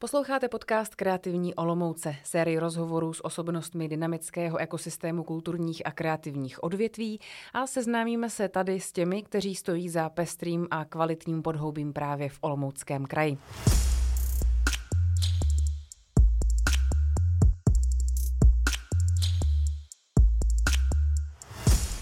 Posloucháte 0.00 0.48
podcast 0.48 0.94
Kreativní 0.94 1.54
Olomouce, 1.54 2.16
sérii 2.24 2.58
rozhovorů 2.58 3.12
s 3.12 3.24
osobnostmi 3.24 3.88
dynamického 3.88 4.58
ekosystému 4.58 5.24
kulturních 5.24 5.86
a 5.86 5.90
kreativních 5.90 6.62
odvětví 6.62 7.20
a 7.52 7.66
seznámíme 7.66 8.30
se 8.30 8.48
tady 8.48 8.80
s 8.80 8.92
těmi, 8.92 9.22
kteří 9.22 9.54
stojí 9.54 9.88
za 9.88 10.08
pestrým 10.08 10.68
a 10.70 10.84
kvalitním 10.84 11.42
podhoubím 11.42 11.92
právě 11.92 12.28
v 12.28 12.38
Olomouckém 12.40 13.06
kraji. 13.06 13.38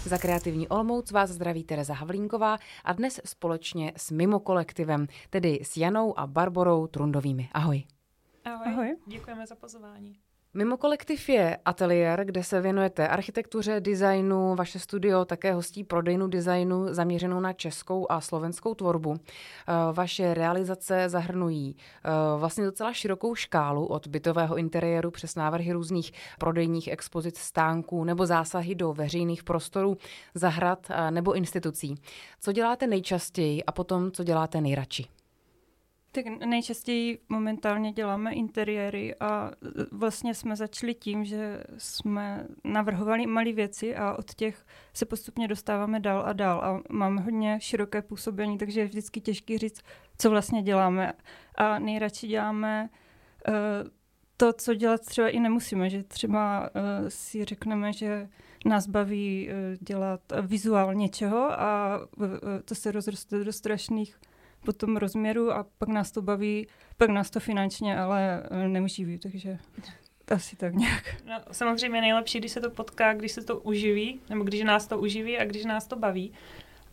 Za 0.07 0.17
kreativní 0.17 0.67
Olomouc 0.67 1.11
vás 1.11 1.29
zdraví 1.29 1.63
Tereza 1.63 1.93
Havlínková 1.93 2.57
a 2.83 2.93
dnes 2.93 3.19
společně 3.25 3.93
s 3.97 4.11
Mimo 4.11 4.39
kolektivem, 4.39 5.07
tedy 5.29 5.59
s 5.63 5.77
Janou 5.77 6.19
a 6.19 6.27
Barborou 6.27 6.87
Trundovými. 6.87 7.49
Ahoj. 7.53 7.83
Ahoj. 8.45 8.73
Ahoj. 8.73 8.97
Děkujeme 9.07 9.47
za 9.47 9.55
pozvání. 9.55 10.19
Mimo 10.53 10.77
kolektiv 10.77 11.29
je 11.29 11.57
ateliér, 11.65 12.25
kde 12.25 12.43
se 12.43 12.61
věnujete 12.61 13.07
architektuře, 13.07 13.79
designu. 13.79 14.55
Vaše 14.55 14.79
studio 14.79 15.25
také 15.25 15.53
hostí 15.53 15.83
prodejnu 15.83 16.27
designu 16.27 16.93
zaměřenou 16.93 17.39
na 17.39 17.53
českou 17.53 18.11
a 18.11 18.21
slovenskou 18.21 18.73
tvorbu. 18.73 19.15
Eh, 19.15 19.73
vaše 19.93 20.33
realizace 20.33 21.09
zahrnují 21.09 21.75
eh, 21.77 22.09
vlastně 22.39 22.65
docela 22.65 22.93
širokou 22.93 23.35
škálu 23.35 23.85
od 23.85 24.07
bytového 24.07 24.57
interiéru 24.57 25.11
přes 25.11 25.35
návrhy 25.35 25.71
různých 25.71 26.11
prodejních 26.39 26.87
expozic 26.87 27.37
stánků 27.37 28.03
nebo 28.03 28.25
zásahy 28.25 28.75
do 28.75 28.93
veřejných 28.93 29.43
prostorů, 29.43 29.97
zahrad 30.35 30.87
eh, 30.89 31.11
nebo 31.11 31.33
institucí. 31.33 31.95
Co 32.41 32.51
děláte 32.51 32.87
nejčastěji 32.87 33.63
a 33.63 33.71
potom, 33.71 34.11
co 34.11 34.23
děláte 34.23 34.61
nejradši? 34.61 35.16
Tak 36.17 36.25
nejčastěji 36.45 37.19
momentálně 37.29 37.91
děláme 37.91 38.33
interiéry 38.33 39.15
a 39.15 39.51
e, 39.51 39.85
vlastně 39.91 40.33
jsme 40.33 40.55
začali 40.55 40.93
tím, 40.93 41.25
že 41.25 41.63
jsme 41.77 42.47
navrhovali 42.63 43.27
malé 43.27 43.53
věci 43.53 43.95
a 43.95 44.13
od 44.13 44.33
těch 44.33 44.65
se 44.93 45.05
postupně 45.05 45.47
dostáváme 45.47 45.99
dál 45.99 46.23
a 46.25 46.33
dál 46.33 46.61
a 46.61 46.81
máme 46.89 47.21
hodně 47.21 47.57
široké 47.61 48.01
působení, 48.01 48.57
takže 48.57 48.79
je 48.79 48.85
vždycky 48.85 49.21
těžké 49.21 49.57
říct, 49.57 49.81
co 50.17 50.29
vlastně 50.29 50.61
děláme. 50.61 51.13
A 51.55 51.79
nejradši 51.79 52.27
děláme 52.27 52.89
uh, 53.47 53.53
to, 54.37 54.53
co 54.53 54.73
dělat 54.73 55.01
třeba 55.01 55.29
i 55.29 55.39
nemusíme, 55.39 55.89
že 55.89 56.03
třeba 56.03 56.61
uh, 56.61 57.07
si 57.07 57.45
řekneme, 57.45 57.93
že 57.93 58.29
nás 58.65 58.87
baví 58.87 59.49
uh, 59.49 59.55
dělat 59.87 60.21
vizuál 60.41 60.93
něčeho 60.93 61.61
a 61.61 61.99
uh, 62.17 62.27
to 62.65 62.75
se 62.75 62.91
rozroste 62.91 63.43
do 63.43 63.53
strašných 63.53 64.19
potom 64.67 64.97
rozměru 64.97 65.51
a 65.51 65.65
pak 65.77 65.89
nás 65.89 66.11
to 66.11 66.21
baví, 66.21 66.67
pak 66.97 67.09
nás 67.09 67.29
to 67.29 67.39
finančně, 67.39 67.99
ale 67.99 68.43
eh, 68.51 68.67
neuživí, 68.67 69.17
takže 69.17 69.57
asi 70.27 70.55
tak 70.55 70.73
nějak. 70.73 71.15
No, 71.25 71.33
samozřejmě 71.51 72.01
nejlepší, 72.01 72.39
když 72.39 72.51
se 72.51 72.61
to 72.61 72.69
potká, 72.69 73.13
když 73.13 73.31
se 73.31 73.43
to 73.43 73.59
uživí, 73.59 74.19
nebo 74.29 74.43
když 74.43 74.61
nás 74.61 74.87
to 74.87 74.99
uživí 74.99 75.37
a 75.37 75.45
když 75.45 75.65
nás 75.65 75.87
to 75.87 75.95
baví 75.95 76.33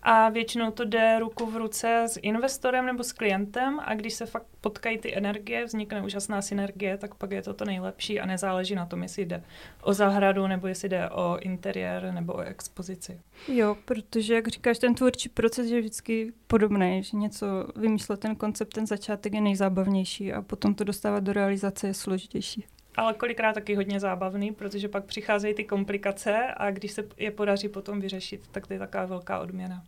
a 0.04 0.28
většinou 0.28 0.70
to 0.70 0.84
jde 0.84 1.18
ruku 1.18 1.46
v 1.46 1.56
ruce 1.56 2.04
s 2.08 2.18
investorem 2.22 2.86
nebo 2.86 3.04
s 3.04 3.12
klientem 3.12 3.80
a 3.84 3.94
když 3.94 4.14
se 4.14 4.26
fakt 4.26 4.46
potkají 4.60 4.98
ty 4.98 5.16
energie, 5.16 5.64
vznikne 5.64 6.02
úžasná 6.02 6.42
synergie, 6.42 6.96
tak 6.96 7.14
pak 7.14 7.30
je 7.30 7.42
to 7.42 7.54
to 7.54 7.64
nejlepší 7.64 8.20
a 8.20 8.26
nezáleží 8.26 8.74
na 8.74 8.86
tom, 8.86 9.02
jestli 9.02 9.24
jde 9.24 9.42
o 9.82 9.92
zahradu 9.92 10.46
nebo 10.46 10.66
jestli 10.66 10.88
jde 10.88 11.10
o 11.10 11.38
interiér 11.40 12.12
nebo 12.12 12.32
o 12.32 12.40
expozici. 12.40 13.20
Jo, 13.48 13.76
protože 13.84 14.34
jak 14.34 14.48
říkáš, 14.48 14.78
ten 14.78 14.94
tvůrčí 14.94 15.28
proces 15.28 15.70
je 15.70 15.80
vždycky 15.80 16.32
podobný, 16.46 17.02
že 17.02 17.16
něco 17.16 17.46
vymyslet, 17.76 18.20
ten 18.20 18.36
koncept, 18.36 18.74
ten 18.74 18.86
začátek 18.86 19.34
je 19.34 19.40
nejzábavnější 19.40 20.32
a 20.32 20.42
potom 20.42 20.74
to 20.74 20.84
dostávat 20.84 21.20
do 21.20 21.32
realizace 21.32 21.86
je 21.86 21.94
složitější 21.94 22.64
ale 22.96 23.14
kolikrát 23.14 23.52
taky 23.52 23.74
hodně 23.74 24.00
zábavný, 24.00 24.52
protože 24.52 24.88
pak 24.88 25.04
přicházejí 25.04 25.54
ty 25.54 25.64
komplikace 25.64 26.46
a 26.56 26.70
když 26.70 26.92
se 26.92 27.04
je 27.16 27.30
podaří 27.30 27.68
potom 27.68 28.00
vyřešit, 28.00 28.48
tak 28.50 28.66
to 28.66 28.72
je 28.72 28.78
taková 28.78 29.06
velká 29.06 29.38
odměna. 29.38 29.84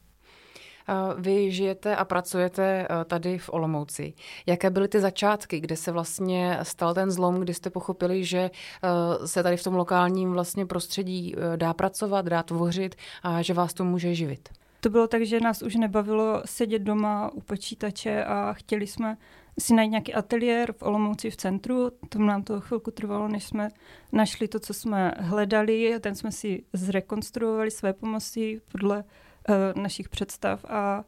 Vy 1.19 1.51
žijete 1.51 1.97
a 1.97 2.05
pracujete 2.05 2.87
eh, 2.91 3.05
tady 3.05 3.39
v 3.39 3.49
Olomouci. 3.53 4.13
Jaké 4.47 4.71
byly 4.71 4.89
ty 4.89 5.01
začátky, 5.01 5.61
kde 5.61 5.77
se 5.77 5.93
vlastně 5.93 6.59
stal 6.63 6.95
ten 6.95 7.11
zlom, 7.11 7.41
kdy 7.41 7.55
jste 7.55 7.71
pochopili, 7.71 8.25
že 8.25 8.39
eh, 8.39 9.27
se 9.27 9.43
tady 9.43 9.57
v 9.57 9.63
tom 9.63 9.75
lokálním 9.75 10.33
vlastně 10.33 10.67
prostředí 10.67 11.35
eh, 11.37 11.57
dá 11.57 11.75
pracovat, 11.75 12.25
dá 12.27 12.43
tvořit 12.43 12.95
a 13.23 13.43
že 13.43 13.55
vás 13.55 13.75
to 13.75 13.85
může 13.85 14.15
živit? 14.15 14.49
To 14.81 14.91
bylo 14.91 15.09
tak, 15.09 15.23
že 15.23 15.41
nás 15.41 15.63
už 15.63 15.75
nebavilo 15.75 16.43
sedět 16.45 16.83
doma 16.83 17.31
u 17.35 17.41
počítače 17.41 18.25
a 18.25 18.53
chtěli 18.53 18.87
jsme 18.87 19.17
si 19.59 19.75
najít 19.75 19.91
nějaký 19.91 20.15
ateliér 20.15 20.73
v 20.73 20.83
Olomouci 20.83 21.31
v 21.31 21.37
centru. 21.37 21.91
To 22.09 22.19
nám 22.19 22.43
to 22.43 22.61
chvilku 22.61 22.91
trvalo, 22.91 23.29
než 23.29 23.45
jsme 23.45 23.69
našli 24.13 24.49
to, 24.49 24.61
co 24.61 24.75
jsme 24.75 25.13
hledali. 25.19 25.95
Ten 26.01 26.15
jsme 26.15 26.33
si 26.33 26.63
zrekonstruovali 26.73 27.71
své 27.71 27.93
pomoci 27.93 28.61
podle 28.73 29.05
uh, 29.49 29.83
našich 29.83 30.09
představ 30.09 30.65
a 30.65 31.05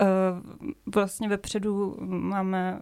uh, 0.00 0.06
vlastně 0.94 1.28
vepředu 1.28 1.96
máme 2.00 2.80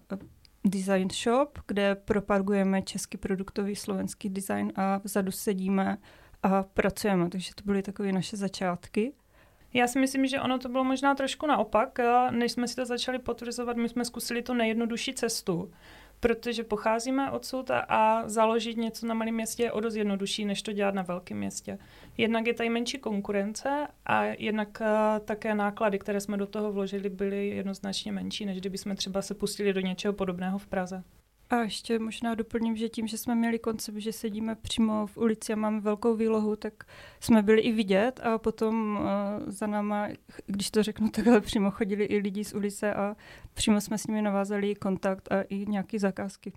design 0.64 1.08
shop, 1.10 1.58
kde 1.66 1.94
propagujeme 1.94 2.82
český 2.82 3.18
produktový 3.18 3.76
slovenský 3.76 4.28
design 4.28 4.72
a 4.76 5.00
vzadu 5.04 5.32
sedíme 5.32 5.98
a 6.42 6.62
pracujeme, 6.62 7.30
takže 7.30 7.54
to 7.54 7.62
byly 7.64 7.82
takové 7.82 8.12
naše 8.12 8.36
začátky. 8.36 9.12
Já 9.74 9.88
si 9.88 10.00
myslím, 10.00 10.26
že 10.26 10.40
ono 10.40 10.58
to 10.58 10.68
bylo 10.68 10.84
možná 10.84 11.14
trošku 11.14 11.46
naopak. 11.46 11.98
Než 12.30 12.52
jsme 12.52 12.68
si 12.68 12.76
to 12.76 12.86
začali 12.86 13.18
potvrzovat, 13.18 13.76
my 13.76 13.88
jsme 13.88 14.04
zkusili 14.04 14.42
tu 14.42 14.54
nejjednodušší 14.54 15.14
cestu 15.14 15.70
protože 16.26 16.64
pocházíme 16.64 17.30
odsud 17.30 17.70
a, 17.70 17.78
a 17.78 18.28
založit 18.28 18.76
něco 18.76 19.06
na 19.06 19.14
malém 19.14 19.34
městě 19.34 19.62
je 19.62 19.72
o 19.72 19.80
dost 19.80 19.94
jednodušší, 19.94 20.44
než 20.44 20.62
to 20.62 20.72
dělat 20.72 20.94
na 20.94 21.02
velkém 21.02 21.38
městě. 21.38 21.78
Jednak 22.16 22.46
je 22.46 22.54
tady 22.54 22.68
menší 22.68 22.98
konkurence 22.98 23.86
a 24.06 24.24
jednak 24.24 24.78
uh, 24.80 24.86
také 25.24 25.54
náklady, 25.54 25.98
které 25.98 26.20
jsme 26.20 26.36
do 26.36 26.46
toho 26.46 26.72
vložili, 26.72 27.08
byly 27.08 27.48
jednoznačně 27.48 28.12
menší, 28.12 28.46
než 28.46 28.60
kdyby 28.60 28.78
jsme 28.78 28.94
třeba 28.94 29.22
se 29.22 29.34
pustili 29.34 29.72
do 29.72 29.80
něčeho 29.80 30.14
podobného 30.14 30.58
v 30.58 30.66
Praze. 30.66 31.02
A 31.50 31.56
ještě 31.56 31.98
možná 31.98 32.34
doplním, 32.34 32.76
že 32.76 32.88
tím, 32.88 33.06
že 33.06 33.18
jsme 33.18 33.34
měli 33.34 33.58
koncept, 33.58 33.96
že 33.96 34.12
sedíme 34.12 34.54
přímo 34.54 35.06
v 35.06 35.16
ulici 35.16 35.52
a 35.52 35.56
máme 35.56 35.80
velkou 35.80 36.16
výlohu, 36.16 36.56
tak 36.56 36.84
jsme 37.20 37.42
byli 37.42 37.60
i 37.60 37.72
vidět 37.72 38.20
a 38.22 38.38
potom 38.38 38.98
uh, 39.00 39.52
za 39.52 39.66
náma, 39.66 40.08
když 40.46 40.70
to 40.70 40.82
řeknu 40.82 41.10
takhle, 41.10 41.40
přímo 41.40 41.70
chodili 41.70 42.04
i 42.04 42.18
lidi 42.18 42.44
z 42.44 42.54
ulice 42.54 42.94
a 42.94 43.16
přímo 43.54 43.80
jsme 43.80 43.98
s 43.98 44.06
nimi 44.06 44.22
navázali 44.22 44.74
kontakt 44.74 45.32
a 45.32 45.42
i 45.42 45.66
nějaké 45.66 45.98
zakázky. 45.98 46.52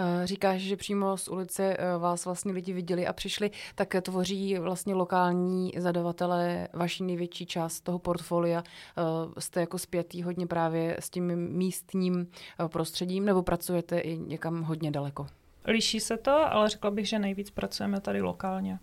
Eh, 0.00 0.26
říkáš, 0.26 0.60
že 0.60 0.76
přímo 0.76 1.16
z 1.16 1.28
ulice 1.28 1.76
eh, 1.76 1.98
vás 1.98 2.24
vlastně 2.24 2.52
lidi 2.52 2.72
viděli 2.72 3.06
a 3.06 3.12
přišli, 3.12 3.50
tak 3.74 3.94
tvoří 4.02 4.58
vlastně 4.58 4.94
lokální 4.94 5.72
zadavatelé 5.76 6.68
vaší 6.72 7.04
největší 7.04 7.46
část 7.46 7.80
toho 7.80 7.98
portfolia. 7.98 8.62
Eh, 8.62 9.40
jste 9.40 9.60
jako 9.60 9.78
zpětý 9.78 10.22
hodně 10.22 10.46
právě 10.46 10.96
s 11.00 11.10
tím 11.10 11.36
místním 11.36 12.26
prostředím 12.68 13.24
nebo 13.24 13.42
pracujete 13.42 13.98
i 13.98 14.18
někam 14.18 14.62
hodně 14.62 14.90
daleko? 14.90 15.26
Liší 15.64 16.00
se 16.00 16.16
to, 16.16 16.32
ale 16.32 16.68
řekla 16.68 16.90
bych, 16.90 17.08
že 17.08 17.18
nejvíc 17.18 17.50
pracujeme 17.50 18.00
tady 18.00 18.22
lokálně. 18.22 18.78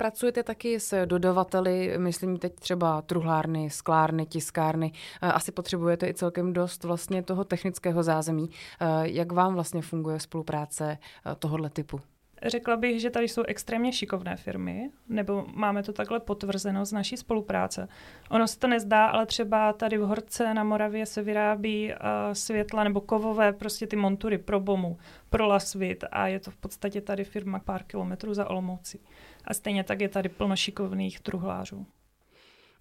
Pracujete 0.00 0.42
taky 0.42 0.80
s 0.80 1.06
dodavateli, 1.06 1.94
myslím 1.98 2.38
teď 2.38 2.54
třeba 2.54 3.02
truhlárny, 3.02 3.70
sklárny, 3.70 4.26
tiskárny. 4.26 4.92
Eh, 5.22 5.32
asi 5.32 5.52
potřebujete 5.52 6.08
i 6.08 6.14
celkem 6.14 6.52
dost 6.52 6.84
vlastně 6.84 7.22
toho 7.22 7.44
technického 7.44 8.02
zázemí. 8.02 8.50
Eh, 8.80 8.86
jak 9.02 9.32
vám 9.32 9.54
vlastně 9.54 9.82
funguje 9.82 10.20
spolupráce 10.20 10.98
eh, 11.26 11.34
tohohle 11.34 11.70
typu? 11.70 12.00
Řekla 12.46 12.76
bych, 12.76 13.00
že 13.00 13.10
tady 13.10 13.28
jsou 13.28 13.42
extrémně 13.42 13.92
šikovné 13.92 14.36
firmy, 14.36 14.90
nebo 15.08 15.46
máme 15.54 15.82
to 15.82 15.92
takhle 15.92 16.20
potvrzeno 16.20 16.84
z 16.84 16.92
naší 16.92 17.16
spolupráce. 17.16 17.88
Ono 18.30 18.48
se 18.48 18.58
to 18.58 18.68
nezdá, 18.68 19.06
ale 19.06 19.26
třeba 19.26 19.72
tady 19.72 19.98
v 19.98 20.00
Horce 20.00 20.54
na 20.54 20.64
Moravě 20.64 21.06
se 21.06 21.22
vyrábí 21.22 21.88
uh, 21.88 21.96
světla 22.32 22.84
nebo 22.84 23.00
kovové 23.00 23.52
prostě 23.52 23.86
ty 23.86 23.96
montury 23.96 24.38
pro 24.38 24.60
bomu, 24.60 24.98
pro 25.30 25.46
lasvit 25.46 26.04
a 26.10 26.26
je 26.26 26.40
to 26.40 26.50
v 26.50 26.56
podstatě 26.56 27.00
tady 27.00 27.24
firma 27.24 27.58
pár 27.58 27.82
kilometrů 27.82 28.34
za 28.34 28.50
Olomoucí. 28.50 29.00
A 29.44 29.54
stejně 29.54 29.84
tak 29.84 30.00
je 30.00 30.08
tady 30.08 30.28
plno 30.28 30.56
šikovných 30.56 31.20
truhlářů. 31.20 31.86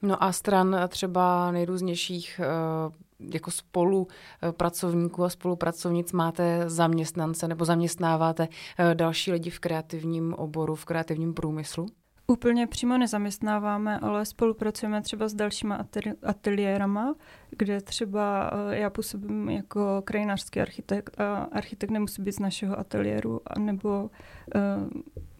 No 0.01 0.23
a 0.23 0.31
stran 0.31 0.75
třeba 0.87 1.51
nejrůznějších 1.51 2.41
eh, 2.43 3.08
jako 3.33 3.51
spolu 3.51 4.07
eh, 4.43 4.51
pracovníků 4.51 5.23
a 5.23 5.29
spolupracovnic 5.29 6.11
máte 6.11 6.69
zaměstnance 6.69 7.47
nebo 7.47 7.65
zaměstnáváte 7.65 8.47
eh, 8.77 8.95
další 8.95 9.31
lidi 9.31 9.49
v 9.49 9.59
kreativním 9.59 10.33
oboru, 10.33 10.75
v 10.75 10.85
kreativním 10.85 11.33
průmyslu? 11.33 11.85
Úplně 12.27 12.67
přímo 12.67 12.97
nezaměstnáváme, 12.97 13.99
ale 13.99 14.25
spolupracujeme 14.25 15.01
třeba 15.01 15.27
s 15.27 15.33
dalšíma 15.33 15.85
ateliérama, 16.23 17.15
kde 17.49 17.81
třeba 17.81 18.51
já 18.69 18.89
působím 18.89 19.49
jako 19.49 20.01
krajinářský 20.05 20.61
architekt 20.61 21.19
a 21.19 21.35
architekt 21.51 21.89
nemusí 21.89 22.21
být 22.21 22.31
z 22.31 22.39
našeho 22.39 22.79
ateliéru, 22.79 23.41
nebo 23.57 24.09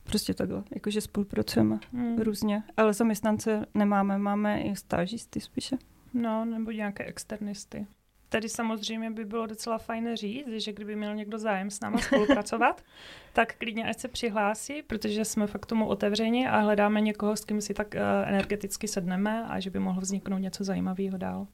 Prostě 0.10 0.34
takhle, 0.34 0.64
jakože 0.74 1.02
spolupracujeme 1.02 1.80
hmm. 1.94 2.18
různě, 2.18 2.64
ale 2.78 2.94
zaměstnance 2.94 3.66
nemáme, 3.74 4.18
máme 4.18 4.62
i 4.62 4.76
stážisty 4.76 5.42
spíše. 5.42 5.78
No, 6.14 6.46
nebo 6.46 6.72
nějaké 6.72 7.06
externisty. 7.06 7.88
Tady 8.30 8.50
samozřejmě 8.50 9.12
by 9.12 9.26
bylo 9.26 9.46
docela 9.46 9.78
fajn 9.78 10.16
říct, 10.16 10.48
že 10.48 10.74
kdyby 10.74 10.96
měl 10.96 11.16
někdo 11.16 11.38
zájem 11.38 11.70
s 11.70 11.80
náma 11.80 11.98
spolupracovat, 11.98 12.82
tak 13.34 13.56
klidně 13.56 13.90
ať 13.90 14.00
se 14.00 14.08
přihlásí, 14.08 14.82
protože 14.82 15.26
jsme 15.26 15.48
fakt 15.48 15.66
tomu 15.66 15.88
otevřeni 15.88 16.48
a 16.48 16.60
hledáme 16.60 17.02
někoho, 17.02 17.36
s 17.36 17.46
kým 17.46 17.62
si 17.62 17.74
tak 17.74 17.96
uh, 17.96 18.30
energeticky 18.30 18.88
sedneme 18.88 19.46
a 19.46 19.60
že 19.60 19.70
by 19.70 19.80
mohlo 19.80 20.02
vzniknout 20.02 20.38
něco 20.38 20.64
zajímavého 20.64 21.18
dál. 21.18 21.48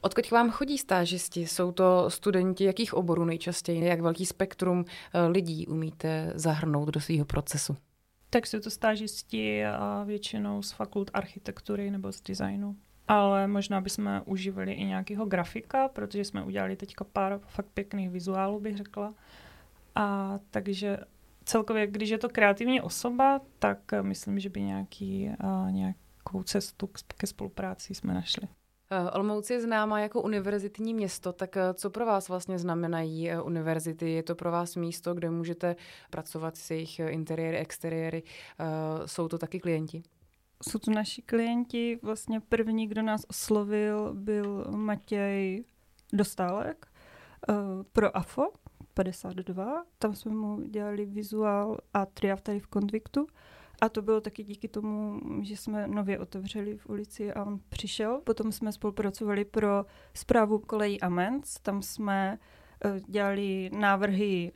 Odkud 0.00 0.26
k 0.26 0.30
vám 0.30 0.50
chodí 0.50 0.78
stážisti? 0.78 1.46
Jsou 1.46 1.72
to 1.72 2.10
studenti 2.10 2.64
jakých 2.64 2.94
oborů 2.94 3.24
nejčastěji? 3.24 3.84
Jak 3.84 4.00
velký 4.00 4.26
spektrum 4.26 4.84
eh, 4.84 5.26
lidí 5.26 5.66
umíte 5.66 6.32
zahrnout 6.34 6.88
do 6.88 7.00
svého 7.00 7.24
procesu? 7.24 7.76
Tak 8.30 8.46
jsou 8.46 8.60
to 8.60 8.70
stážisti 8.70 9.66
a 9.66 10.04
většinou 10.04 10.62
z 10.62 10.72
fakult 10.72 11.10
architektury 11.14 11.90
nebo 11.90 12.12
z 12.12 12.20
designu. 12.20 12.76
Ale 13.08 13.46
možná 13.46 13.80
bychom 13.80 14.22
užívali 14.24 14.72
i 14.72 14.84
nějakého 14.84 15.26
grafika, 15.26 15.88
protože 15.88 16.24
jsme 16.24 16.44
udělali 16.44 16.76
teďka 16.76 17.04
pár 17.04 17.40
fakt 17.46 17.68
pěkných 17.74 18.10
vizuálů, 18.10 18.60
bych 18.60 18.76
řekla. 18.76 19.14
A 19.94 20.38
takže 20.50 20.98
celkově, 21.44 21.86
když 21.86 22.10
je 22.10 22.18
to 22.18 22.28
kreativní 22.28 22.80
osoba, 22.80 23.40
tak 23.58 23.78
myslím, 24.02 24.38
že 24.40 24.48
by 24.48 24.62
nějaký, 24.62 25.30
a 25.40 25.70
nějakou 25.70 26.42
cestu 26.42 26.90
ke 27.16 27.26
spolupráci 27.26 27.94
jsme 27.94 28.14
našli. 28.14 28.48
Eh, 28.90 29.10
Olomouc 29.10 29.50
je 29.50 29.60
známa 29.60 30.00
jako 30.00 30.22
univerzitní 30.22 30.94
město, 30.94 31.32
tak 31.32 31.56
eh, 31.56 31.74
co 31.74 31.90
pro 31.90 32.06
vás 32.06 32.28
vlastně 32.28 32.58
znamenají 32.58 33.30
eh, 33.30 33.40
univerzity? 33.42 34.10
Je 34.10 34.22
to 34.22 34.34
pro 34.34 34.50
vás 34.50 34.76
místo, 34.76 35.14
kde 35.14 35.30
můžete 35.30 35.76
pracovat 36.10 36.56
s 36.56 36.70
jejich 36.70 36.98
interiéry, 36.98 37.56
exteriéry? 37.56 38.22
Jsou 39.06 39.28
to 39.28 39.38
taky 39.38 39.60
klienti? 39.60 40.02
Jsou 40.62 40.78
to 40.78 40.90
naši 40.90 41.22
klienti. 41.22 41.98
Vlastně 42.02 42.40
první, 42.40 42.86
kdo 42.86 43.02
nás 43.02 43.24
oslovil, 43.28 44.14
byl 44.14 44.64
Matěj 44.70 45.64
Dostálek 46.12 46.86
pro 47.92 48.16
AFO 48.16 48.52
52. 48.94 49.84
Tam 49.98 50.14
jsme 50.14 50.32
mu 50.32 50.62
dělali 50.62 51.06
vizuál 51.06 51.78
a 51.94 52.06
triáv 52.06 52.40
tady 52.40 52.60
v 52.60 52.66
Konviktu. 52.66 53.26
A 53.80 53.88
to 53.88 54.02
bylo 54.02 54.20
taky 54.20 54.44
díky 54.44 54.68
tomu, 54.68 55.20
že 55.42 55.56
jsme 55.56 55.88
nově 55.88 56.18
otevřeli 56.18 56.76
v 56.76 56.86
ulici 56.86 57.32
a 57.32 57.44
on 57.44 57.60
přišel. 57.68 58.20
Potom 58.24 58.52
jsme 58.52 58.72
spolupracovali 58.72 59.44
pro 59.44 59.84
zprávu 60.14 60.58
kolejí 60.58 61.00
Amens. 61.00 61.54
Tam 61.62 61.82
jsme 61.82 62.38
uh, 62.84 62.98
dělali 63.08 63.70
návrhy 63.78 64.52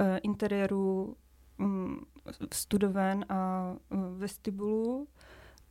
uh, 0.00 0.06
interiéru 0.22 1.16
um, 1.58 2.06
studoven 2.52 3.24
a 3.28 3.72
uh, 3.90 4.18
vestibulů. 4.18 5.08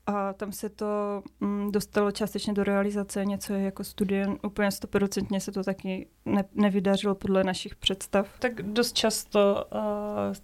A 0.08 0.34
tam 0.34 0.52
se 0.52 0.70
to 0.70 1.24
um, 1.40 1.72
dostalo 1.72 2.12
částečně 2.12 2.54
do 2.54 2.64
realizace, 2.64 3.26
něco 3.26 3.54
jako 3.54 3.84
studien. 3.84 4.38
Úplně 4.44 4.72
stoprocentně 4.72 5.40
se 5.40 5.52
to 5.52 5.64
taky 5.64 6.08
ne, 6.26 6.44
nevydařilo 6.54 7.16
podle 7.16 7.44
našich 7.44 7.76
představ. 7.76 8.40
Tak 8.40 8.62
dost 8.62 8.94
často 8.94 9.66
uh, 9.72 9.80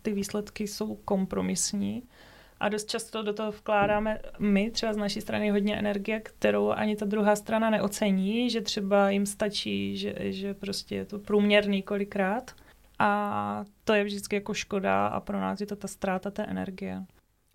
ty 0.01 0.13
výsledky 0.13 0.68
jsou 0.68 0.95
kompromisní 0.95 2.04
a 2.60 2.69
dost 2.69 2.89
často 2.89 3.24
do 3.24 3.33
toho 3.33 3.51
vkládáme 3.51 4.19
my, 4.39 4.71
třeba 4.71 4.94
z 4.94 4.98
naší 4.98 5.21
strany, 5.21 5.50
hodně 5.50 5.75
energie, 5.75 6.19
kterou 6.19 6.69
ani 6.69 6.95
ta 6.95 7.06
druhá 7.06 7.36
strana 7.36 7.69
neocení, 7.69 8.50
že 8.50 8.62
třeba 8.62 9.09
jim 9.09 9.25
stačí, 9.25 9.98
že, 9.98 10.16
že 10.19 10.54
prostě 10.54 10.95
je 10.95 11.06
to 11.06 11.19
průměrný 11.19 11.81
kolikrát. 11.81 12.51
A 13.00 13.66
to 13.83 13.94
je 13.94 14.04
vždycky 14.04 14.36
jako 14.36 14.54
škoda 14.54 15.07
a 15.07 15.19
pro 15.19 15.39
nás 15.39 15.59
je 15.59 15.66
to 15.66 15.75
ta 15.75 15.88
ztráta 15.88 16.31
té 16.31 16.44
energie. 16.44 17.06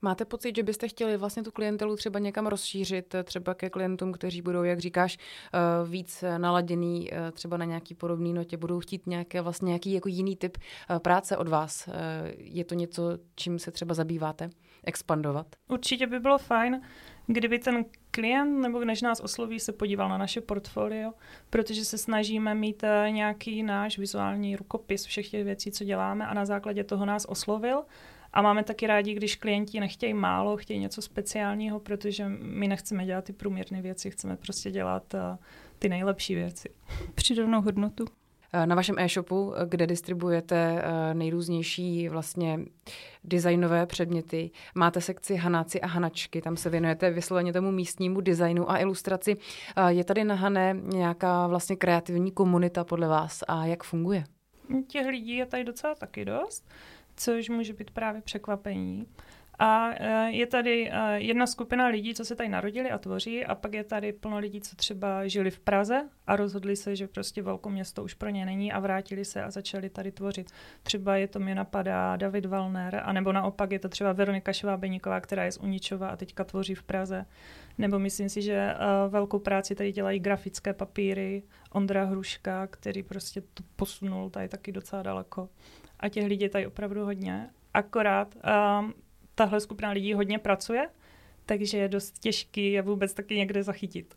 Máte 0.03 0.25
pocit, 0.25 0.57
že 0.57 0.63
byste 0.63 0.89
chtěli 0.89 1.17
vlastně 1.17 1.43
tu 1.43 1.51
klientelu 1.51 1.97
třeba 1.97 2.19
někam 2.19 2.47
rozšířit, 2.47 3.15
třeba 3.25 3.55
ke 3.55 3.71
klientům, 3.71 4.13
kteří 4.13 4.43
budou, 4.43 4.63
jak 4.63 4.79
říkáš, 4.79 5.19
eh, 5.19 5.59
víc 5.89 6.25
naladěný 6.39 7.15
eh, 7.15 7.33
třeba 7.33 7.57
na 7.57 7.65
nějaký 7.65 7.95
podobný 7.95 8.33
notě, 8.33 8.57
budou 8.57 8.81
chtít 8.81 9.07
nějaké 9.07 9.41
vlastně 9.41 9.67
nějaký 9.67 9.93
jako 9.93 10.09
jiný 10.09 10.37
typ 10.37 10.59
eh, 10.91 10.99
práce 10.99 11.37
od 11.37 11.49
vás? 11.49 11.89
Je 12.39 12.65
to 12.65 12.75
něco, 12.75 13.03
čím 13.35 13.59
se 13.59 13.71
třeba 13.71 13.95
zabýváte? 13.95 14.51
Expandovat? 14.85 15.47
Určitě 15.69 16.07
by 16.07 16.21
bylo 16.21 16.39
fajn, 16.39 16.81
kdyby 17.27 17.59
ten 17.59 17.85
klient, 18.11 18.61
nebo 18.61 18.85
než 18.85 19.03
nás 19.03 19.21
osloví, 19.21 19.61
se 19.61 19.73
podíval 19.73 20.09
na 20.09 20.19
naše 20.19 20.41
portfolio, 20.41 21.13
protože 21.51 21.85
se 21.85 21.99
snažíme 21.99 22.55
mít 22.55 22.85
nějaký 23.11 23.63
náš 23.63 23.99
vizuální 23.99 24.57
rukopis 24.57 25.05
všech 25.05 25.31
těch 25.31 25.45
věcí, 25.45 25.71
co 25.71 25.85
děláme 25.85 26.27
a 26.27 26.35
na 26.35 26.45
základě 26.45 26.85
toho 26.85 27.07
nás 27.07 27.25
oslovil 27.25 27.85
a 28.33 28.43
máme 28.43 28.65
taky 28.65 28.87
rádi, 28.87 29.15
když 29.15 29.37
klienti 29.37 29.81
nechtějí 29.81 30.15
málo, 30.15 30.57
chtějí 30.57 30.81
něco 30.81 31.03
speciálního, 31.03 31.81
protože 31.81 32.29
my 32.29 32.69
nechceme 32.69 33.07
dělat 33.07 33.25
ty 33.25 33.33
průměrné 33.33 33.83
věci, 33.83 34.11
chceme 34.11 34.37
prostě 34.37 34.71
dělat 34.71 35.15
uh, 35.15 35.21
ty 35.79 35.89
nejlepší 35.89 36.35
věci. 36.35 36.69
Přidanou 37.15 37.61
hodnotu. 37.63 38.05
Eh, 38.53 38.67
na 38.67 38.75
vašem 38.75 38.99
e-shopu, 38.99 39.55
eh, 39.57 39.67
kde 39.69 39.87
distribuujete 39.87 40.83
nejrůznější 41.13 42.09
vlastně 42.09 42.61
designové 43.25 43.87
předměty, 43.87 44.51
máte 44.75 45.01
sekci 45.01 45.37
Hanáci 45.37 45.81
a 45.81 45.87
Hanačky, 45.87 46.43
tam 46.43 46.57
se 46.57 46.71
věnujete 46.71 47.11
vysloveně 47.11 47.53
tomu 47.53 47.71
místnímu 47.71 48.21
designu 48.21 48.71
a 48.71 48.79
ilustraci. 48.79 49.37
Je 49.89 50.05
tady 50.05 50.25
na 50.25 50.35
Hané 50.35 50.77
nějaká 50.83 51.47
vlastně 51.47 51.77
kreativní 51.77 52.31
komunita 52.31 52.85
podle 52.85 53.09
vás 53.09 53.45
a 53.49 53.67
jak 53.67 53.83
funguje? 53.83 54.25
Těch 54.87 55.07
lidí 55.07 55.37
je 55.37 55.47
tady 55.47 55.65
docela 55.65 55.95
taky 55.95 56.25
dost 56.25 56.69
což 57.19 57.49
může 57.49 57.73
být 57.73 57.91
právě 57.91 58.23
překvapení. 58.23 59.07
A 59.59 59.91
e, 59.91 60.31
je 60.31 60.47
tady 60.47 60.91
e, 60.93 61.21
jedna 61.21 61.47
skupina 61.47 61.87
lidí, 61.87 62.15
co 62.15 62.25
se 62.25 62.37
tady 62.37 62.49
narodili 62.49 62.91
a 62.91 62.99
tvoří, 62.99 63.45
a 63.45 63.55
pak 63.55 63.75
je 63.75 63.85
tady 63.85 64.13
plno 64.13 64.39
lidí, 64.39 64.61
co 64.61 64.77
třeba 64.77 65.27
žili 65.27 65.51
v 65.51 65.59
Praze 65.59 66.09
a 66.27 66.37
rozhodli 66.37 66.77
se, 66.77 66.97
že 66.97 67.09
prostě 67.09 67.43
velké 67.43 67.71
město 67.71 68.05
už 68.05 68.15
pro 68.15 68.29
ně 68.29 68.47
není 68.47 68.73
a 68.73 68.81
vrátili 68.81 69.25
se 69.25 69.43
a 69.43 69.51
začali 69.51 69.91
tady 69.91 70.13
tvořit. 70.13 70.51
Třeba 70.83 71.17
je 71.17 71.29
to 71.29 71.39
mě 71.39 71.55
napadá 71.55 72.17
David 72.17 72.47
Valner, 72.47 73.03
anebo 73.05 73.33
naopak 73.33 73.73
je 73.73 73.79
to 73.79 73.89
třeba 73.89 74.13
Veronika 74.13 74.53
Švábeníková, 74.53 75.21
která 75.21 75.45
je 75.45 75.53
z 75.53 75.59
Uničova 75.59 76.09
a 76.09 76.17
teďka 76.17 76.45
tvoří 76.45 76.75
v 76.75 76.83
Praze. 76.83 77.27
Nebo 77.79 77.99
myslím 77.99 78.29
si, 78.29 78.43
že 78.43 78.75
uh, 78.75 79.13
velkou 79.13 79.39
práci 79.39 79.75
tady 79.75 79.93
dělají 79.93 80.21
grafické 80.21 80.73
papíry, 80.73 81.43
Ondra 81.73 82.05
Hruška, 82.05 82.67
který 82.67 83.03
prostě 83.03 83.41
to 83.41 83.63
posunul 83.77 84.31
tady 84.31 84.49
taky 84.49 84.73
docela 84.73 85.03
daleko 85.03 85.49
a 86.01 86.09
těch 86.09 86.27
lidí 86.27 86.43
je 86.43 86.49
tady 86.49 86.67
opravdu 86.67 87.05
hodně. 87.05 87.51
Akorát 87.75 88.35
um, 88.35 88.95
tahle 89.35 89.61
skupina 89.61 89.91
lidí 89.91 90.15
hodně 90.15 90.39
pracuje, 90.39 90.89
takže 91.47 91.79
je 91.79 91.89
dost 91.89 92.19
těžký 92.19 92.73
je 92.73 92.83
vůbec 92.83 93.15
taky 93.15 93.37
někde 93.37 93.63
zachytit. 93.63 94.15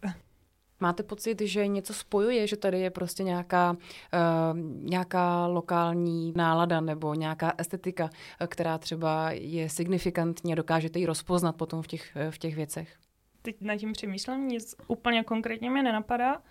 Máte 0.79 1.03
pocit, 1.03 1.41
že 1.41 1.67
něco 1.67 1.93
spojuje, 1.93 2.47
že 2.47 2.57
tady 2.57 2.79
je 2.79 2.89
prostě 2.89 3.23
nějaká, 3.23 3.71
uh, 3.71 4.59
nějaká 4.89 5.47
lokální 5.47 6.33
nálada 6.35 6.81
nebo 6.81 7.13
nějaká 7.13 7.53
estetika, 7.57 8.09
která 8.47 8.77
třeba 8.77 9.31
je 9.31 9.69
signifikantní 9.69 10.53
a 10.53 10.55
dokážete 10.55 10.99
ji 10.99 11.05
rozpoznat 11.05 11.55
potom 11.55 11.81
v 11.81 11.87
těch, 11.87 12.17
v 12.29 12.37
těch 12.37 12.55
věcech? 12.55 12.97
Teď 13.41 13.61
nad 13.61 13.77
tím 13.77 13.93
přemýšlím, 13.93 14.47
nic 14.47 14.75
úplně 14.87 15.23
konkrétně 15.23 15.69
mi 15.69 15.83
nenapadá, 15.83 16.41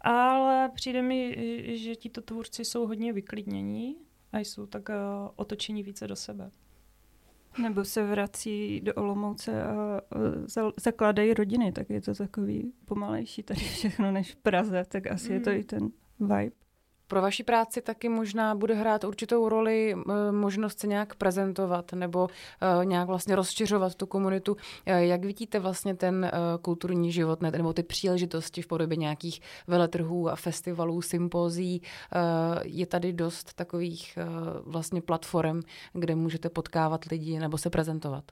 ale 0.00 0.70
přijde 0.74 1.02
mi, 1.02 1.36
že 1.76 1.96
tito 1.96 2.20
tvůrci 2.20 2.64
jsou 2.64 2.86
hodně 2.86 3.12
vyklidnění 3.12 3.96
a 4.34 4.38
jsou 4.38 4.66
tak 4.66 4.88
uh, 4.88 4.94
otočení 5.36 5.82
více 5.82 6.06
do 6.06 6.16
sebe. 6.16 6.50
Nebo 7.62 7.84
se 7.84 8.06
vrací 8.06 8.80
do 8.80 8.94
Olomouce 8.94 9.62
a 9.62 10.00
uh, 10.16 10.70
zakládají 10.76 11.34
rodiny, 11.34 11.72
tak 11.72 11.90
je 11.90 12.00
to 12.00 12.14
takový 12.14 12.72
pomalejší 12.84 13.42
tady 13.42 13.60
všechno 13.74 14.12
než 14.12 14.32
v 14.32 14.36
Praze, 14.36 14.84
tak 14.88 15.06
asi 15.06 15.28
mm. 15.28 15.34
je 15.34 15.40
to 15.40 15.50
hmm. 15.50 15.60
i 15.60 15.64
ten 15.64 15.90
vibe. 16.20 16.63
Pro 17.08 17.22
vaši 17.22 17.44
práci 17.44 17.80
taky 17.82 18.08
možná 18.08 18.54
bude 18.54 18.74
hrát 18.74 19.04
určitou 19.04 19.48
roli 19.48 19.94
možnost 20.30 20.80
se 20.80 20.86
nějak 20.86 21.14
prezentovat 21.14 21.92
nebo 21.92 22.22
uh, 22.22 22.84
nějak 22.84 23.08
vlastně 23.08 23.36
rozšiřovat 23.36 23.94
tu 23.94 24.06
komunitu. 24.06 24.52
Uh, 24.52 24.58
jak 24.86 25.24
vidíte 25.24 25.58
vlastně 25.58 25.94
ten 25.94 26.30
uh, 26.32 26.62
kulturní 26.62 27.12
život 27.12 27.42
nebo 27.42 27.72
ty 27.72 27.82
příležitosti 27.82 28.62
v 28.62 28.66
podobě 28.66 28.96
nějakých 28.96 29.40
veletrhů 29.66 30.30
a 30.30 30.36
festivalů, 30.36 31.02
sympozí? 31.02 31.82
Je 32.62 32.86
tady 32.86 33.12
dost 33.12 33.54
takových 33.54 34.18
vlastně 34.66 35.02
platform, 35.02 35.60
kde 35.92 36.14
můžete 36.14 36.48
potkávat 36.48 37.04
lidi 37.04 37.38
nebo 37.38 37.58
se 37.58 37.70
prezentovat? 37.70 38.24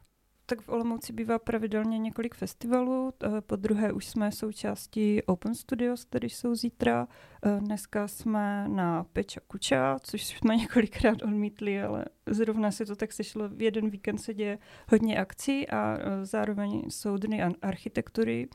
Tak 0.47 0.61
v 0.61 0.69
Olomouci 0.69 1.13
bývá 1.13 1.39
pravidelně 1.39 1.99
několik 1.99 2.35
festivalů. 2.35 3.13
Eh, 3.25 3.41
po 3.41 3.57
druhé 3.57 3.93
už 3.93 4.07
jsme 4.07 4.33
součástí 4.33 5.23
Open 5.23 5.55
Studios, 5.55 6.05
které 6.05 6.27
jsou 6.27 6.55
zítra. 6.55 7.09
Eh, 7.45 7.61
dneska 7.61 8.09
jsme 8.09 8.69
na 8.69 9.05
Peča 9.05 9.41
Kuča, 9.47 9.99
což 10.03 10.27
jsme 10.27 10.57
několikrát 10.57 11.23
odmítli, 11.23 11.83
ale 11.83 12.05
zrovna 12.27 12.71
se 12.71 12.87
to 12.87 12.97
tak 12.97 13.13
sešlo. 13.13 13.49
V 13.49 13.63
jeden 13.63 13.91
víkend 13.91 14.19
se 14.19 14.35
děje 14.35 14.59
hodně 14.89 15.19
akcí 15.19 15.69
a 15.69 15.99
eh, 15.99 16.27
zároveň 16.27 16.83
jsou 16.89 17.17
dny 17.17 17.43
architektury, 17.43 18.49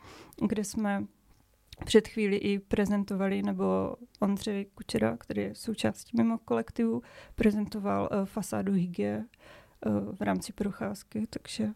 kde 0.47 0.63
jsme 0.63 1.05
před 1.85 2.07
chvíli 2.07 2.35
i 2.35 2.59
prezentovali, 2.59 3.41
nebo 3.43 3.95
Ondřej 4.19 4.65
Kučera, 4.65 5.17
který 5.17 5.41
je 5.41 5.55
součástí 5.55 6.17
mimo 6.17 6.37
kolektivu, 6.37 7.01
prezentoval 7.35 8.09
fasádu 8.25 8.73
Hygie 8.73 9.25
v 10.11 10.21
rámci 10.21 10.53
procházky, 10.53 11.27
takže 11.29 11.67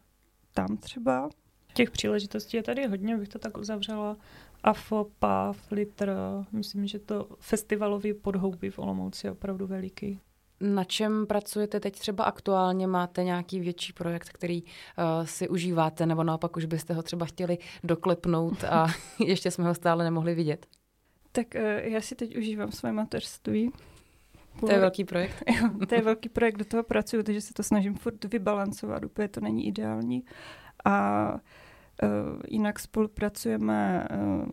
tam 0.54 0.78
třeba. 0.78 1.30
Těch 1.74 1.92
příležitostí 1.92 2.58
je 2.58 2.64
tady 2.64 2.88
hodně, 2.88 3.18
bych 3.18 3.30
to 3.30 3.40
tak 3.40 3.58
uzavřela. 3.58 4.18
AFO, 4.64 5.08
PAV, 5.20 5.72
Litr, 5.72 6.16
myslím, 6.52 6.88
že 6.88 7.00
to 7.00 7.30
festivalový 7.40 8.14
podhoubí 8.14 8.70
v 8.70 8.80
Olomouci 8.80 9.28
je 9.28 9.32
opravdu 9.32 9.68
veliký. 9.68 10.20
Na 10.62 10.84
čem 10.84 11.28
pracujete 11.28 11.80
teď 11.80 12.00
třeba 12.00 12.24
aktuálně? 12.24 12.88
Máte 12.88 13.24
nějaký 13.24 13.60
větší 13.60 13.94
projekt, 13.94 14.30
který 14.30 14.64
uh, 14.64 14.70
si 15.26 15.50
užíváte, 15.50 16.06
nebo 16.06 16.24
naopak 16.24 16.58
už 16.58 16.66
byste 16.66 16.94
ho 16.94 17.04
třeba 17.04 17.26
chtěli 17.26 17.58
doklepnout 17.84 18.64
a 18.64 18.88
ještě 19.26 19.52
jsme 19.52 19.68
ho 19.68 19.76
stále 19.76 20.04
nemohli 20.04 20.36
vidět? 20.36 20.66
Tak 21.32 21.48
uh, 21.56 21.62
já 21.64 22.02
si 22.02 22.16
teď 22.16 22.38
užívám 22.38 22.72
své 22.72 22.92
mateřství. 22.92 23.72
To 24.60 24.72
je 24.72 24.80
velký 24.80 25.04
projekt. 25.04 25.44
jo, 25.62 25.86
to 25.90 25.96
je 25.96 26.02
velký 26.02 26.30
projekt, 26.30 26.58
do 26.58 26.66
toho 26.66 26.84
pracuju, 26.84 27.24
takže 27.24 27.42
se 27.42 27.54
to 27.54 27.64
snažím 27.64 27.96
furt 27.96 28.26
vybalancovat, 28.26 29.06
úplně 29.06 29.28
to 29.28 29.40
není 29.40 29.68
ideální. 29.68 30.24
A 30.86 31.34
uh, 32.04 32.10
jinak 32.48 32.80
spolupracujeme 32.80 34.08
uh, 34.12 34.46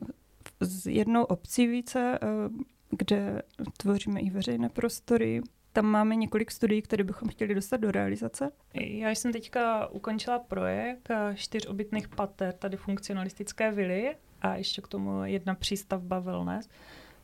s 0.61 0.87
jednou 0.87 1.25
obcí 1.25 1.67
více, 1.67 2.19
uh, 2.23 2.57
kde 2.91 3.43
tvoříme 3.77 4.21
i 4.21 4.31
veřejné 4.31 4.69
prostory, 4.69 5.43
tam 5.73 5.87
máme 5.87 6.17
několik 6.17 6.51
studií, 6.51 6.83
které 6.83 7.05
bychom 7.05 7.29
chtěli 7.29 7.55
dostat 7.55 7.77
do 7.77 7.91
realizace. 7.91 8.51
Já 8.75 9.11
jsem 9.11 9.33
teďka 9.33 9.87
ukončila 9.87 10.39
projekt 10.39 11.09
čtyř 11.35 11.67
obytných 11.67 12.09
pater, 12.09 12.53
tady 12.53 12.77
funkcionalistické 12.77 13.73
vily 13.73 14.17
a 14.41 14.57
ještě 14.57 14.83
k 14.83 14.89
tomu 14.89 15.25
jedna 15.25 15.55
přístavba 15.55 16.19
wellness. 16.19 16.69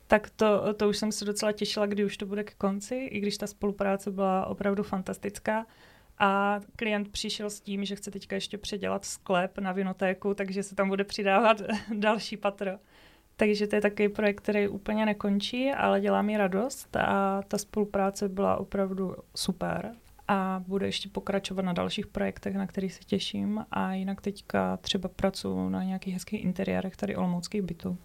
Tak 0.06 0.30
to, 0.30 0.74
to 0.74 0.88
už 0.88 0.96
jsem 0.96 1.12
se 1.12 1.24
docela 1.24 1.52
těšila, 1.52 1.86
kdy 1.86 2.04
už 2.04 2.16
to 2.16 2.26
bude 2.26 2.44
k 2.44 2.54
konci, 2.54 2.94
i 2.94 3.20
když 3.20 3.38
ta 3.38 3.46
spolupráce 3.46 4.10
byla 4.10 4.46
opravdu 4.46 4.82
fantastická. 4.82 5.66
A 6.18 6.60
klient 6.76 7.08
přišel 7.08 7.50
s 7.50 7.60
tím, 7.60 7.84
že 7.84 7.96
chce 7.96 8.10
teďka 8.10 8.34
ještě 8.34 8.58
předělat 8.58 9.04
sklep 9.04 9.58
na 9.58 9.72
vinotéku, 9.72 10.34
takže 10.34 10.62
se 10.62 10.74
tam 10.74 10.88
bude 10.88 11.04
přidávat 11.04 11.62
další 11.94 12.36
patro. 12.36 12.72
Takže 13.36 13.66
to 13.66 13.76
je 13.76 13.80
takový 13.80 14.08
projekt, 14.08 14.40
který 14.40 14.68
úplně 14.68 15.06
nekončí, 15.06 15.70
ale 15.70 16.00
dělá 16.00 16.22
mi 16.22 16.36
radost 16.36 16.96
a 16.96 17.42
ta 17.42 17.58
spolupráce 17.58 18.28
byla 18.28 18.56
opravdu 18.56 19.14
super 19.36 19.94
a 20.28 20.64
bude 20.66 20.86
ještě 20.86 21.08
pokračovat 21.08 21.62
na 21.62 21.72
dalších 21.72 22.06
projektech, 22.06 22.54
na 22.54 22.66
kterých 22.66 22.92
se 22.92 23.04
těším 23.04 23.64
a 23.70 23.94
jinak 23.94 24.20
teďka 24.20 24.76
třeba 24.76 25.08
pracuji 25.08 25.68
na 25.68 25.82
nějakých 25.84 26.14
hezkých 26.14 26.44
interiérech 26.44 26.96
tady 26.96 27.16
olomouckých 27.16 27.62
bytů. 27.62 27.98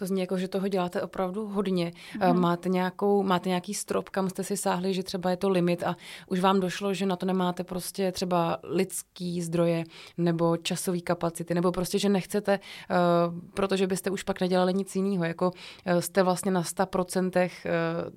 To 0.00 0.06
zní 0.06 0.20
jako, 0.20 0.38
že 0.38 0.48
toho 0.48 0.68
děláte 0.68 1.02
opravdu 1.02 1.46
hodně. 1.46 1.92
Mm. 2.32 2.40
Máte, 2.40 2.68
nějakou, 2.68 3.22
máte 3.22 3.48
nějaký 3.48 3.74
strop, 3.74 4.08
kam 4.08 4.28
jste 4.28 4.44
si 4.44 4.56
sáhli, 4.56 4.94
že 4.94 5.02
třeba 5.02 5.30
je 5.30 5.36
to 5.36 5.48
limit 5.48 5.82
a 5.82 5.96
už 6.26 6.40
vám 6.40 6.60
došlo, 6.60 6.94
že 6.94 7.06
na 7.06 7.16
to 7.16 7.26
nemáte 7.26 7.64
prostě 7.64 8.12
třeba 8.12 8.58
lidský 8.62 9.42
zdroje 9.42 9.84
nebo 10.18 10.56
časový 10.56 11.02
kapacity, 11.02 11.54
nebo 11.54 11.72
prostě, 11.72 11.98
že 11.98 12.08
nechcete, 12.08 12.60
uh, 12.60 13.38
protože 13.54 13.86
byste 13.86 14.10
už 14.10 14.22
pak 14.22 14.40
nedělali 14.40 14.74
nic 14.74 14.96
jiného. 14.96 15.24
Jako 15.24 15.50
uh, 15.50 15.98
jste 15.98 16.22
vlastně 16.22 16.50
na 16.50 16.62
100% 16.62 17.44
uh, 17.44 17.50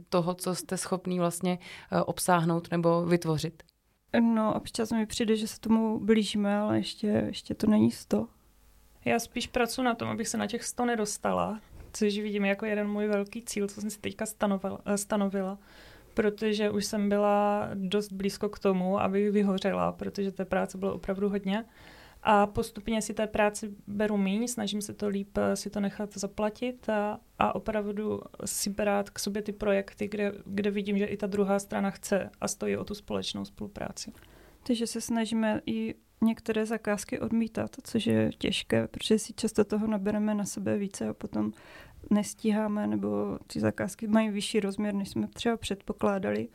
toho, 0.09 0.33
co 0.33 0.55
jste 0.55 0.77
schopný 0.77 1.19
vlastně 1.19 1.59
obsáhnout 2.05 2.71
nebo 2.71 3.05
vytvořit. 3.05 3.63
No, 4.19 4.53
občas 4.55 4.91
mi 4.91 5.05
přijde, 5.05 5.35
že 5.35 5.47
se 5.47 5.59
tomu 5.59 5.99
blížíme, 5.99 6.57
ale 6.57 6.77
ještě, 6.77 7.07
ještě 7.07 7.53
to 7.53 7.67
není 7.67 7.91
100. 7.91 8.27
Já 9.05 9.19
spíš 9.19 9.47
pracuji 9.47 9.81
na 9.81 9.95
tom, 9.95 10.09
abych 10.09 10.27
se 10.27 10.37
na 10.37 10.47
těch 10.47 10.63
100 10.63 10.85
nedostala, 10.85 11.59
což 11.93 12.19
vidím 12.19 12.45
jako 12.45 12.65
jeden 12.65 12.87
můj 12.87 13.07
velký 13.07 13.41
cíl, 13.41 13.67
co 13.67 13.81
jsem 13.81 13.89
si 13.89 13.99
teďka 13.99 14.25
stanovila, 14.25 14.79
eh, 14.85 14.97
stanovila 14.97 15.59
protože 16.13 16.69
už 16.69 16.85
jsem 16.85 17.09
byla 17.09 17.69
dost 17.73 18.11
blízko 18.11 18.49
k 18.49 18.59
tomu, 18.59 18.99
abych 18.99 19.31
vyhořela, 19.31 19.91
protože 19.91 20.31
té 20.31 20.45
práce 20.45 20.77
bylo 20.77 20.93
opravdu 20.93 21.29
hodně. 21.29 21.65
A 22.25 22.47
postupně 22.47 23.01
si 23.01 23.13
té 23.13 23.27
práci 23.27 23.75
beru 23.87 24.17
míň, 24.17 24.47
snažím 24.47 24.81
se 24.81 24.93
to 24.93 25.07
líp 25.07 25.37
eh, 25.37 25.55
si 25.55 25.69
to 25.69 25.79
nechat 25.79 26.17
zaplatit 26.17 26.89
a, 26.89 27.19
a 27.39 27.55
opravdu 27.55 28.21
si 28.45 28.69
brát 28.69 29.09
k 29.09 29.19
sobě 29.19 29.41
ty 29.41 29.51
projekty, 29.51 30.07
kde, 30.07 30.33
kde 30.45 30.71
vidím, 30.71 30.97
že 30.97 31.05
i 31.05 31.17
ta 31.17 31.27
druhá 31.27 31.59
strana 31.59 31.91
chce 31.91 32.29
a 32.41 32.47
stojí 32.47 32.77
o 32.77 32.83
tu 32.83 32.95
společnou 32.95 33.45
spolupráci. 33.45 34.11
Takže 34.67 34.87
se 34.87 35.01
snažíme 35.01 35.61
i 35.65 35.95
některé 36.23 36.65
zakázky 36.65 37.19
odmítat, 37.19 37.71
což 37.83 38.07
je 38.07 38.31
těžké, 38.37 38.87
protože 38.87 39.19
si 39.19 39.33
často 39.33 39.63
toho 39.63 39.87
nabereme 39.87 40.35
na 40.35 40.45
sebe 40.45 40.77
více 40.77 41.07
a 41.07 41.13
potom 41.13 41.51
nestíháme, 42.09 42.87
nebo 42.87 43.39
ty 43.47 43.59
zakázky 43.59 44.07
mají 44.07 44.29
vyšší 44.29 44.59
rozměr, 44.59 44.93
než 44.93 45.09
jsme 45.09 45.27
třeba 45.27 45.57
předpokládali. 45.57 46.47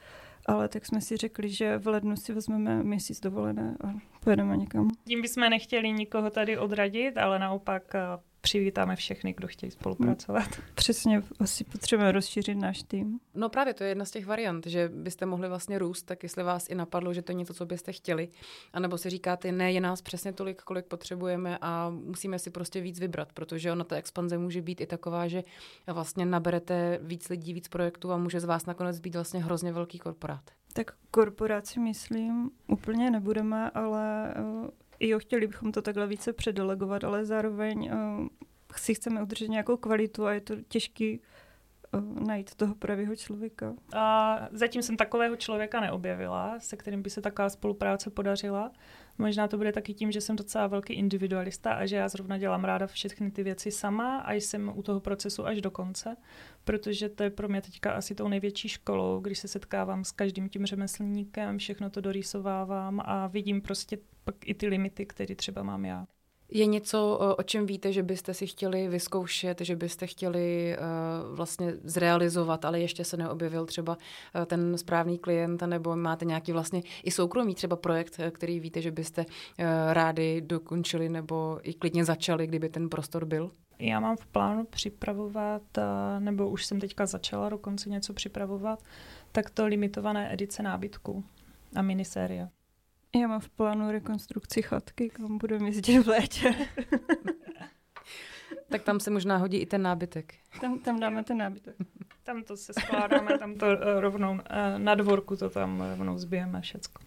Ale 0.47 0.69
tak 0.69 0.87
jsme 0.87 1.01
si 1.01 1.17
řekli, 1.17 1.49
že 1.49 1.79
v 1.79 1.87
lednu 1.87 2.17
si 2.17 2.33
vezmeme 2.33 2.83
měsíc 2.83 3.21
dovolené 3.21 3.77
a 3.85 3.95
pojedeme 4.25 4.57
někam. 4.57 4.91
Tím 5.05 5.23
bychom 5.23 5.51
nechtěli 5.51 5.93
nikoho 5.93 6.31
tady 6.31 6.59
odradit, 6.59 7.19
ale 7.19 7.39
naopak 7.39 7.95
eh, 7.95 8.01
přivítáme 8.49 8.97
všechny, 8.97 9.33
kdo 9.33 9.49
chtějí 9.49 9.71
spolupracovat. 9.71 10.57
Hmm. 10.57 10.65
Přesně, 10.75 11.23
asi 11.41 11.65
potřebujeme 11.65 12.13
rozšířit 12.13 12.59
náš 12.59 12.83
tým. 12.83 13.21
No 13.35 13.49
právě 13.49 13.75
to 13.75 13.85
je 13.85 13.89
jedna 13.89 14.05
z 14.05 14.11
těch 14.11 14.27
variant, 14.27 14.67
že 14.67 14.89
byste 14.89 15.27
mohli 15.27 15.49
vlastně 15.49 15.79
růst, 15.79 16.03
tak 16.03 16.23
jestli 16.23 16.43
vás 16.43 16.69
i 16.69 16.75
napadlo, 16.75 17.15
že 17.15 17.23
to 17.23 17.33
je 17.33 17.37
něco, 17.37 17.55
co 17.55 17.67
byste 17.67 17.93
chtěli, 17.93 18.29
anebo 18.73 18.99
si 18.99 19.11
říkáte, 19.11 19.53
ne, 19.53 19.73
je 19.73 19.81
nás 19.81 20.03
přesně 20.03 20.33
tolik, 20.33 20.63
kolik 20.63 20.87
potřebujeme 20.87 21.59
a 21.61 21.91
musíme 21.91 22.39
si 22.39 22.51
prostě 22.51 22.81
víc 22.81 23.01
vybrat, 23.01 23.33
protože 23.33 23.73
ona 23.73 23.85
ta 23.85 23.97
expanze 23.97 24.39
může 24.39 24.63
být 24.63 24.81
i 24.81 24.87
taková, 24.87 25.29
že 25.29 25.45
vlastně 25.87 26.27
naberete 26.27 26.99
víc 27.03 27.29
lidí, 27.29 27.53
víc 27.53 27.69
projektů 27.69 28.13
a 28.13 28.17
může 28.17 28.41
z 28.41 28.45
vás 28.45 28.67
nakonec 28.67 29.01
být 29.01 29.15
vlastně 29.15 29.45
hrozně 29.45 29.73
velký 29.73 29.99
korporát. 29.99 30.51
Tak 30.73 30.91
korporaci 31.11 31.81
myslím 31.81 32.51
úplně 32.67 33.11
nebudeme, 33.11 33.71
ale 33.71 34.35
uh 34.41 34.69
jo, 35.01 35.19
chtěli 35.19 35.47
bychom 35.47 35.73
to 35.73 35.83
takhle 35.83 36.07
více 36.07 36.33
předelegovat, 36.33 37.05
ale 37.05 37.25
zároveň 37.25 37.91
uh, 37.93 38.27
si 38.79 38.95
chceme 38.95 39.23
udržet 39.23 39.49
nějakou 39.49 39.77
kvalitu 39.77 40.27
a 40.27 40.33
je 40.33 40.41
to 40.41 40.55
těžký 40.69 41.19
uh, 41.19 41.25
najít 42.27 42.55
toho 42.55 42.75
pravého 42.75 43.17
člověka. 43.17 43.75
A 43.93 44.39
zatím 44.53 44.83
jsem 44.83 44.97
takového 44.97 45.37
člověka 45.37 45.81
neobjevila, 45.81 46.61
se 46.61 46.77
kterým 46.77 47.03
by 47.03 47.11
se 47.11 47.21
taková 47.21 47.49
spolupráce 47.49 48.11
podařila. 48.11 48.73
Možná 49.19 49.49
to 49.49 49.57
bude 49.57 49.73
taky 49.73 49.95
tím, 49.95 50.13
že 50.13 50.21
jsem 50.21 50.37
docela 50.37 50.67
velký 50.67 50.93
individualista 50.93 51.73
a 51.73 51.87
že 51.87 51.97
já 51.97 52.09
zrovna 52.09 52.39
dělám 52.39 52.65
ráda 52.65 52.87
všechny 52.87 53.31
ty 53.31 53.43
věci 53.43 53.71
sama 53.71 54.19
a 54.19 54.33
jsem 54.33 54.73
u 54.75 54.83
toho 54.83 55.01
procesu 55.01 55.47
až 55.47 55.61
do 55.61 55.71
konce, 55.71 56.17
protože 56.65 57.09
to 57.09 57.23
je 57.23 57.31
pro 57.31 57.49
mě 57.49 57.63
teďka 57.63 57.93
asi 57.93 58.15
tou 58.15 58.29
největší 58.29 58.69
školou, 58.69 59.21
když 59.21 59.39
se 59.39 59.49
setkávám 59.49 60.05
s 60.05 60.13
každým 60.13 60.49
tím 60.49 60.67
řemeslníkem, 60.67 61.59
všechno 61.59 61.91
to 61.91 62.01
dorýsovávám 62.01 63.01
a 63.05 63.27
vidím 63.27 63.61
prostě 63.61 63.99
pak 64.25 64.35
i 64.49 64.55
ty 64.55 64.67
limity, 64.67 65.07
které 65.07 65.35
třeba 65.35 65.63
mám 65.63 65.85
já. 65.85 66.07
Je 66.51 66.67
něco, 66.67 67.19
o 67.39 67.43
čem 67.43 67.67
víte, 67.67 67.93
že 67.93 68.03
byste 68.03 68.35
si 68.35 68.47
chtěli 68.47 68.89
vyzkoušet, 68.89 69.61
že 69.61 69.77
byste 69.77 70.07
chtěli 70.07 70.77
uh, 70.79 71.37
vlastně 71.37 71.73
zrealizovat, 71.85 72.65
ale 72.65 72.81
ještě 72.81 73.05
se 73.05 73.17
neobjevil 73.17 73.67
třeba 73.67 73.97
uh, 73.97 74.45
ten 74.45 74.79
správný 74.79 75.19
klient, 75.19 75.63
nebo 75.63 75.97
máte 75.97 76.25
nějaký 76.25 76.53
vlastně 76.53 76.83
i 77.05 77.11
soukromý 77.11 77.55
třeba 77.55 77.77
projekt, 77.77 78.21
který 78.31 78.61
víte, 78.61 78.83
že 78.83 78.91
byste 78.91 79.27
rádi 79.93 80.41
dokončili 80.41 81.09
nebo 81.09 81.61
i 81.63 81.75
klidně 81.75 82.05
začali, 82.05 82.47
kdyby 82.47 82.69
ten 82.69 82.89
prostor 82.89 83.25
byl? 83.25 83.51
Já 83.79 84.01
mám 84.01 84.17
v 84.17 84.27
plánu 84.27 84.65
připravovat, 84.65 85.63
nebo 86.19 86.49
už 86.49 86.67
jsem 86.67 86.81
teďka 86.81 87.07
začala 87.07 87.49
dokonce 87.49 87.91
něco 87.91 88.13
připravovat, 88.13 88.83
tak 89.33 89.51
to 89.51 89.67
limitované 89.67 90.33
edice 90.33 90.63
nábytku 90.63 91.25
a 91.77 91.83
minisérie. 91.83 92.49
Já 93.17 93.29
mám 93.29 93.41
v 93.41 93.49
plánu 93.49 93.91
rekonstrukci 93.91 94.63
chatky, 94.63 95.11
kam 95.11 95.39
budeme 95.39 95.69
jezdit 95.69 95.99
v 95.99 96.09
létě. 96.09 96.55
tak 98.69 98.83
tam 98.83 99.01
se 99.01 99.11
možná 99.11 99.37
hodí 99.37 99.59
i 99.59 99.67
ten 99.67 99.83
nábytek. 99.83 100.35
Tam, 100.61 100.79
tam 100.79 101.01
dáme 101.01 101.25
ten 101.25 101.37
nábytek. 101.37 101.77
Tam 102.23 102.43
to 102.43 102.57
se 102.57 102.73
skládáme, 102.73 103.39
tam 103.39 103.55
to 103.55 103.67
uh, 103.67 104.01
rovnou 104.01 104.33
uh, 104.33 104.39
na 104.79 104.95
dvorku 104.95 105.37
to 105.37 105.51
tam 105.51 105.85
rovnou 105.91 106.19
zbijeme 106.19 106.61
všecko. 106.61 107.03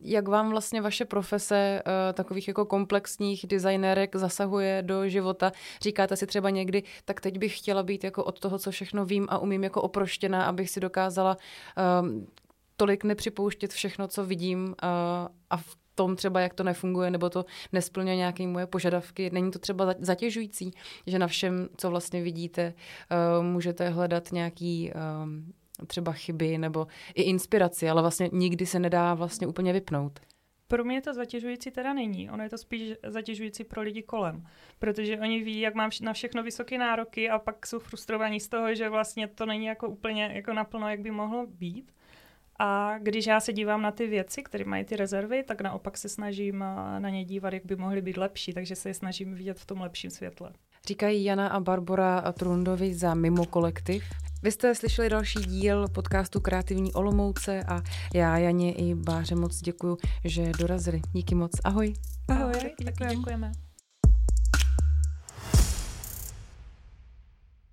Jak 0.00 0.28
vám 0.28 0.50
vlastně 0.50 0.80
vaše 0.80 1.04
profese 1.04 1.82
takových 2.14 2.48
jako 2.48 2.64
komplexních 2.64 3.46
designérek 3.46 4.16
zasahuje 4.16 4.82
do 4.82 5.08
života? 5.08 5.52
Říkáte 5.80 6.16
si 6.16 6.26
třeba 6.26 6.50
někdy, 6.50 6.82
tak 7.04 7.20
teď 7.20 7.38
bych 7.38 7.58
chtěla 7.58 7.82
být 7.82 8.04
jako 8.04 8.24
od 8.24 8.40
toho, 8.40 8.58
co 8.58 8.70
všechno 8.70 9.04
vím 9.04 9.26
a 9.30 9.38
umím 9.38 9.64
jako 9.64 9.82
oproštěná, 9.82 10.44
abych 10.44 10.70
si 10.70 10.80
dokázala 10.80 11.36
um, 12.02 12.26
tolik 12.76 13.04
nepřipouštět 13.04 13.72
všechno, 13.72 14.08
co 14.08 14.24
vidím 14.24 14.64
uh, 14.64 14.74
a 15.50 15.56
v 15.56 15.76
tom 15.94 16.16
třeba, 16.16 16.40
jak 16.40 16.54
to 16.54 16.64
nefunguje, 16.64 17.10
nebo 17.10 17.30
to 17.30 17.44
nesplňuje 17.72 18.16
nějaké 18.16 18.46
moje 18.46 18.66
požadavky. 18.66 19.30
Není 19.30 19.50
to 19.50 19.58
třeba 19.58 19.94
zatěžující, 19.98 20.70
že 21.06 21.18
na 21.18 21.26
všem, 21.26 21.68
co 21.76 21.90
vlastně 21.90 22.22
vidíte, 22.22 22.74
uh, 23.38 23.44
můžete 23.44 23.88
hledat 23.88 24.32
nějaký 24.32 24.92
um, 25.22 25.52
třeba 25.86 26.12
chyby 26.12 26.58
nebo 26.58 26.86
i 27.14 27.22
inspiraci, 27.22 27.90
ale 27.90 28.02
vlastně 28.02 28.30
nikdy 28.32 28.66
se 28.66 28.78
nedá 28.78 29.14
vlastně 29.14 29.46
úplně 29.46 29.72
vypnout. 29.72 30.20
Pro 30.68 30.84
mě 30.84 31.00
to 31.00 31.14
zatěžující 31.14 31.70
teda 31.70 31.92
není. 31.92 32.30
Ono 32.30 32.42
je 32.42 32.50
to 32.50 32.58
spíš 32.58 32.92
zatěžující 33.06 33.64
pro 33.64 33.82
lidi 33.82 34.02
kolem. 34.02 34.46
Protože 34.78 35.20
oni 35.20 35.44
ví, 35.44 35.60
jak 35.60 35.74
mám 35.74 35.90
na 36.02 36.12
všechno 36.12 36.42
vysoké 36.42 36.78
nároky 36.78 37.30
a 37.30 37.38
pak 37.38 37.66
jsou 37.66 37.78
frustrovaní 37.78 38.40
z 38.40 38.48
toho, 38.48 38.74
že 38.74 38.88
vlastně 38.88 39.28
to 39.28 39.46
není 39.46 39.66
jako 39.66 39.88
úplně 39.88 40.30
jako 40.34 40.52
naplno, 40.52 40.90
jak 40.90 41.00
by 41.00 41.10
mohlo 41.10 41.46
být. 41.46 41.92
A 42.58 42.98
když 42.98 43.26
já 43.26 43.40
se 43.40 43.52
dívám 43.52 43.82
na 43.82 43.90
ty 43.90 44.06
věci, 44.06 44.42
které 44.42 44.64
mají 44.64 44.84
ty 44.84 44.96
rezervy, 44.96 45.42
tak 45.42 45.60
naopak 45.60 45.98
se 45.98 46.08
snažím 46.08 46.62
eh, 46.62 47.00
na 47.00 47.10
ně 47.10 47.24
dívat, 47.24 47.52
jak 47.52 47.66
by 47.66 47.76
mohly 47.76 48.02
být 48.02 48.16
lepší, 48.16 48.52
takže 48.52 48.76
se 48.76 48.88
je 48.88 48.94
snažím 48.94 49.34
vidět 49.34 49.58
v 49.58 49.66
tom 49.66 49.80
lepším 49.80 50.10
světle. 50.10 50.52
Říkají 50.86 51.24
Jana 51.24 51.48
a 51.48 51.60
Barbara 51.60 52.32
Trundovi 52.32 52.94
za 52.94 53.14
Mimo 53.14 53.46
kolektiv. 53.46 54.04
Vy 54.42 54.52
jste 54.52 54.74
slyšeli 54.74 55.08
další 55.08 55.38
díl 55.38 55.88
podcastu 55.88 56.40
Kreativní 56.40 56.92
Olomouce 56.92 57.62
a 57.68 57.82
já 58.14 58.38
Janě 58.38 58.72
i 58.72 58.94
Báře 58.94 59.34
moc 59.34 59.60
děkuji, 59.60 59.96
že 60.24 60.52
dorazili. 60.58 61.00
Díky 61.12 61.34
moc. 61.34 61.52
Ahoj. 61.64 61.94
Ahoj, 62.28 62.42
Ahoj 62.42 62.54
taky 62.84 63.16
děkujeme. 63.16 63.52